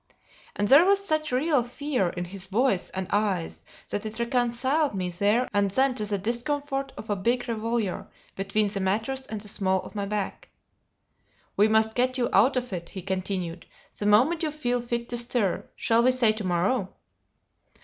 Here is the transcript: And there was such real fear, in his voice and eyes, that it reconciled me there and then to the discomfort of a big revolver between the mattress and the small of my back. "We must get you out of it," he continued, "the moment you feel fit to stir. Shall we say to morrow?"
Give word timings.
And 0.55 0.67
there 0.67 0.83
was 0.83 1.05
such 1.05 1.31
real 1.31 1.63
fear, 1.63 2.09
in 2.09 2.25
his 2.25 2.47
voice 2.47 2.89
and 2.89 3.05
eyes, 3.11 3.63
that 3.89 4.03
it 4.03 4.17
reconciled 4.17 4.95
me 4.95 5.11
there 5.11 5.47
and 5.53 5.69
then 5.69 5.93
to 5.93 6.05
the 6.05 6.17
discomfort 6.17 6.91
of 6.97 7.11
a 7.11 7.15
big 7.15 7.47
revolver 7.47 8.07
between 8.35 8.67
the 8.69 8.79
mattress 8.79 9.27
and 9.27 9.39
the 9.39 9.47
small 9.47 9.79
of 9.83 9.93
my 9.93 10.07
back. 10.07 10.49
"We 11.55 11.67
must 11.67 11.93
get 11.93 12.17
you 12.17 12.29
out 12.33 12.57
of 12.57 12.73
it," 12.73 12.89
he 12.89 13.03
continued, 13.03 13.67
"the 13.99 14.07
moment 14.07 14.41
you 14.41 14.49
feel 14.49 14.81
fit 14.81 15.07
to 15.09 15.19
stir. 15.19 15.69
Shall 15.75 16.01
we 16.01 16.11
say 16.11 16.31
to 16.31 16.43
morrow?" 16.43 16.95